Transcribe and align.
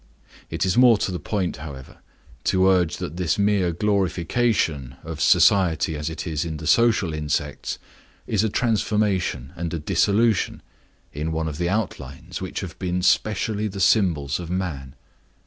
It 0.49 0.65
is 0.65 0.77
more 0.79 0.97
to 0.97 1.11
the 1.11 1.19
point, 1.19 1.57
however, 1.57 1.97
to 2.45 2.67
urge 2.69 2.97
that 2.97 3.17
this 3.17 3.37
mere 3.37 3.71
glorification 3.71 4.95
of 5.03 5.21
society 5.21 5.95
as 5.95 6.09
it 6.09 6.25
is 6.25 6.43
in 6.43 6.57
the 6.57 6.65
social 6.65 7.13
insects 7.13 7.77
is 8.25 8.43
a 8.43 8.49
transformation 8.49 9.53
and 9.55 9.71
a 9.75 9.77
dissolution 9.79 10.63
in 11.13 11.31
one 11.31 11.47
of 11.47 11.59
the 11.59 11.69
outlines 11.69 12.41
which 12.41 12.61
have 12.61 12.79
been 12.79 13.03
specially 13.03 13.67
the 13.67 13.79
symbols 13.79 14.39
of 14.39 14.49
man. 14.49 14.95